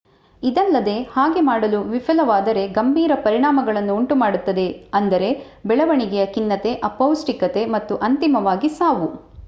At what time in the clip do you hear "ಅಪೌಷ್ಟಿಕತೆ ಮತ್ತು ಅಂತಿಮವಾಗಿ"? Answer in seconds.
6.89-8.71